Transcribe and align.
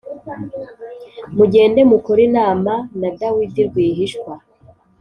mugende 1.37 1.79
mukore 1.91 2.21
inama 2.29 2.73
na 2.99 3.09
Dawidi 3.19 3.59
rwihishwa. 3.69 4.33